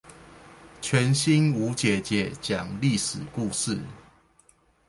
[0.81, 3.79] 全新吳姐姐講歷史故事